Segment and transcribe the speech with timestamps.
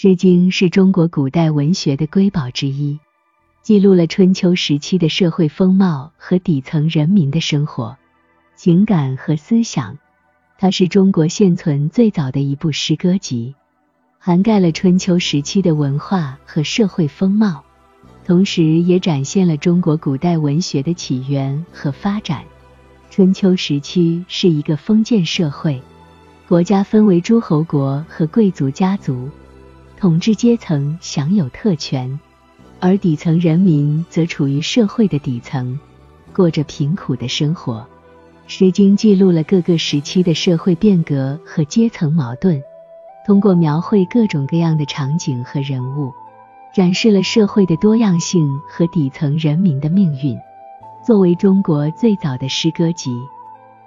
[0.00, 3.00] 诗经》是中国古代文学的瑰宝之一，
[3.62, 7.96] 记录了春秋时期的社会风貌和底层人民的生活、
[8.54, 9.98] 情感和思想。
[10.56, 13.56] 它是中国现存最早的一部诗歌集，
[14.20, 17.64] 涵盖了春秋时期的文化和社会风貌，
[18.24, 22.44] 同时也展现了中国古代文学的起源和发展。
[23.10, 25.82] 春秋时期是一个封建社会，
[26.46, 29.28] 国家分为诸侯国和贵族家族。
[29.98, 32.20] 统治阶层享有特权，
[32.78, 35.76] 而底层人民则处于社会的底层，
[36.32, 37.74] 过着贫苦的生活。
[38.46, 42.62] 《诗经》记录了各个时期的社会变革和阶层矛盾，
[43.26, 46.12] 通过描绘各种各样的场景和人物，
[46.72, 50.38] 展示了社会的多样性和底层人民的命运。
[51.04, 53.10] 作为中国最早的诗歌集，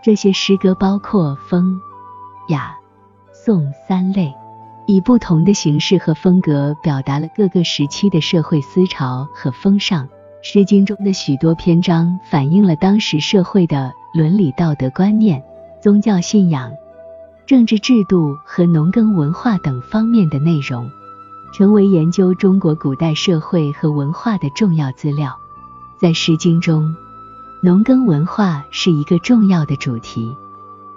[0.00, 1.80] 这些诗歌包括风、
[2.48, 2.76] 雅、
[3.32, 4.32] 颂三类。
[4.86, 10.06] 以不同的形式和风格表达了各个时期的社会思潮和风尚。
[10.42, 15.42] 《诗经》中的许多篇章反映了当时社会的伦理道德观念、
[15.82, 16.70] 宗教信仰、
[17.46, 20.88] 政治制度和农耕文化等方面的内容，
[21.52, 25.36] 成为研究中国古代社会和文化的重要资料。
[25.98, 26.94] 在《诗经》中，
[27.60, 30.32] 农耕文化是一个重要的主题。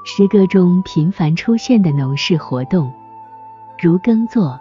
[0.04, 2.94] 诗歌中频繁出现的农事活动。
[3.82, 4.60] 如耕作、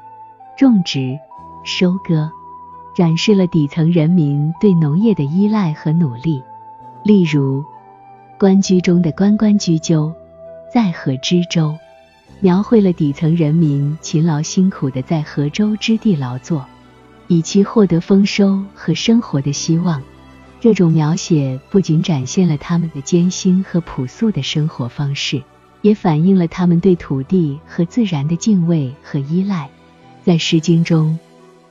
[0.56, 1.18] 种植、
[1.64, 2.30] 收割，
[2.94, 6.40] 展示了底层人民对农业的依赖和努力。
[7.02, 7.60] 例如，
[8.38, 10.14] 《关雎》中的“关关雎鸠，
[10.72, 11.76] 在河之洲”，
[12.38, 16.64] 描绘了底层人民勤劳辛苦的在河州之地劳作，
[17.26, 20.00] 以期获得丰收和生活的希望。
[20.60, 25.42] 这种描写不仅展现了他们的艰辛和朴素的生活方式。
[25.82, 29.68] 也反映了他们对土地和自然的敬畏和依赖。
[30.24, 31.18] 在《诗经》中，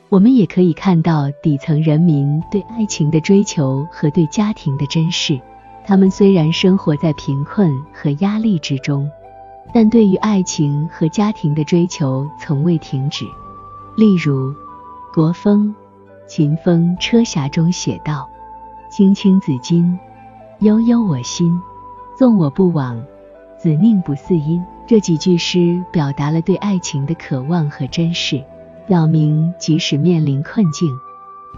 [0.09, 5.39] 我们也可以看到底层人民对爱情的追求和对家庭的珍视。
[5.85, 9.09] 他们虽然生活在贫困和压力之中，
[9.73, 13.25] 但对于爱情和家庭的追求从未停止。
[13.95, 14.51] 例如，
[15.13, 15.75] 《国风·
[16.27, 18.29] 秦风·车匣》中写道
[18.89, 19.97] ：“青青子衿，
[20.59, 21.59] 悠悠我心。
[22.17, 23.01] 纵我不往。”
[23.57, 24.63] 子宁不嗣音？
[24.85, 28.43] 这几句诗表达了对爱情的渴望和珍视，
[28.85, 30.95] 表明即使面临困境，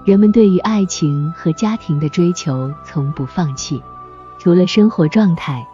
[0.05, 3.81] 人们对于爱情和家庭的追求从不放弃。
[4.39, 5.67] 除了生活状态，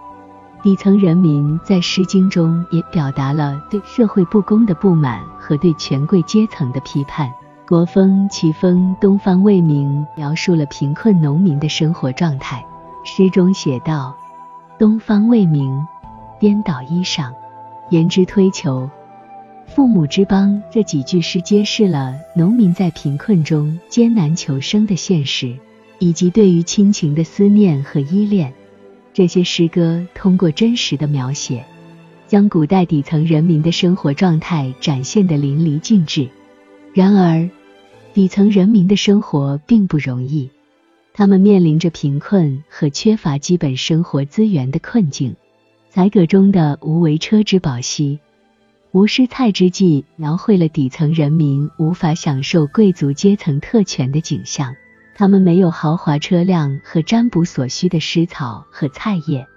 [0.63, 7.29] 底层人民在《诗经》中也表达了对社会不公的不满和对权贵阶层的批判。
[7.67, 12.65] 《国风·齐风·东方未明》描述了贫困农民的生活状态。
[13.03, 14.15] 诗中写道
[14.79, 15.85] ：“东方未明。”
[16.39, 17.33] 颠倒衣裳，
[17.89, 18.89] 言之推求，
[19.67, 20.61] 父母之邦。
[20.71, 25.55] 这几句诗揭示了农民在贫困中艰难求生的现实，
[25.99, 28.53] 以及对于亲情的思念和依恋。
[29.13, 31.63] 这些诗歌通过真实的描写，
[32.27, 36.27] 将古代底层人民的生活状态展现得淋漓尽致。
[36.93, 37.49] 然而，
[38.13, 40.49] 底层人民的生活并不容易，
[41.13, 45.35] 他们面临着贫困和缺乏基本生活资源的困境。
[45.95, 48.19] 宰葛中的“无为车之宝兮，
[48.91, 54.75] 无失菜之际”描绘了底层人民无法享受贵族阶层特权的景象。
[55.15, 59.47] 他们没有豪华车辆和占卜所需的湿草和菜叶。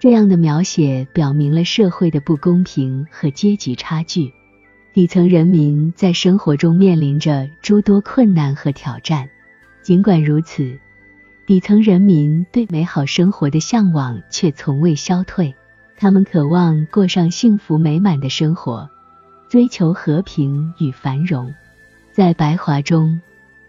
[0.00, 4.32] 这样的描写表明了社会的不公平和阶级差距。
[4.94, 9.28] 底层人民在生活中面临着诸多困难和挑战。
[9.82, 10.78] 尽管如此，
[11.46, 15.54] 底层人民对美好生活的向往却从未消退。
[15.96, 18.88] 他们渴望过上幸福美满的生活，
[19.48, 21.54] 追求和平与繁荣。
[22.12, 23.20] 在《白华》中，“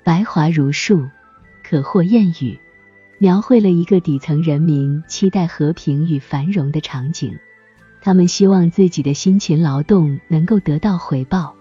[0.03, 1.07] 白华如树，
[1.63, 2.59] 可获谚语”，
[3.17, 7.37] 描绘了一个底层人民期待和平与繁荣的场景。
[8.01, 11.55] 他们希望自己的辛勤劳动能够得到回报，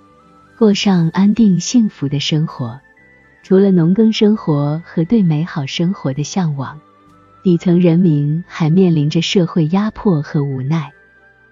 [0.59, 2.81] 过上安定幸福的生活。
[3.43, 6.81] 除了农耕生活和对美好生活的向往。
[7.45, 10.95] 底层人民还面临着社会压迫和无奈，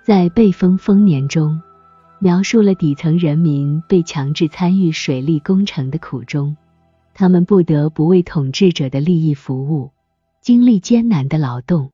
[0.03, 1.61] 在《被封丰年》中，
[2.19, 6.57] 描述了底层人民被强制参与水利工程的苦衷，
[7.13, 9.91] 他们不得不为统治者的利益服务，
[10.41, 11.91] 经历艰难的劳动。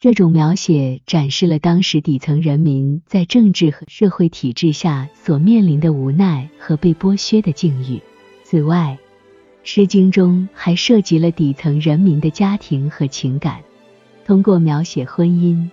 [0.00, 8.00] 这种描写展示了当时底层人民在政治和社会体制下所面临的无奈和被剥削的境遇。
[8.44, 8.96] 此外，
[9.64, 13.60] 《诗经》中还涉及了底层人民的家庭和情感，
[14.24, 15.68] 通过描写婚姻、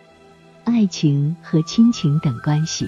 [0.63, 2.87] 爱情和亲情等关系，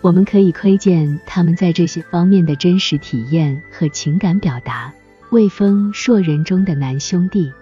[0.00, 4.92] 我们可以窥见他们在这些方面的真实体验和情感表达。
[5.30, 7.52] 魏风硕人中的男兄弟，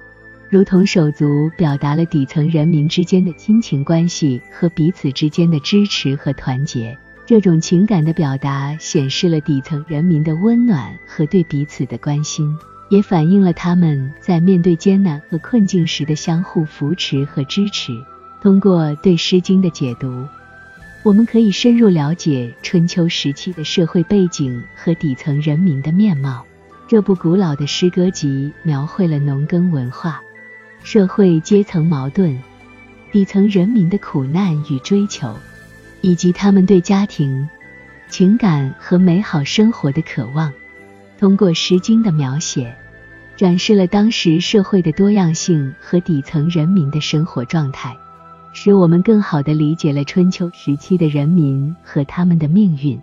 [0.48, 6.96] 如同手足，表达了底层人民之间的亲情关系和彼此之间的支持和团结。
[7.28, 12.56] 这种情感的表达显示了底层人民的温暖和对彼此的关心，
[12.88, 17.92] 也反映了他们在面对艰难和困境时的相互扶持和支持。
[18.40, 20.26] 通过对《诗经》的解读。
[21.02, 26.42] 我们可以深入了解春秋时期的社会背景和底层人民的面貌。
[26.86, 30.22] 这部古老的诗歌集描绘了农耕文化、
[30.82, 32.42] 社会阶层矛盾、
[33.12, 35.36] 底层人民的苦难与追求，
[36.00, 37.48] 以及他们对家庭、
[38.08, 40.52] 情感和美好生活的渴望。
[41.18, 42.76] 通过《诗经》的描写，
[43.36, 47.96] 展示了当时社会的多样性和底层人民的生活状态。
[48.52, 53.00] 使我们更好地理解了春秋时期的人民和他们的命运。